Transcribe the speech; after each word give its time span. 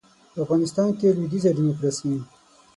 په 0.33 0.37
افغانستان 0.43 0.87
کې 0.97 1.15
لویدیځه 1.17 1.49
ډیموکراسي 1.57 2.13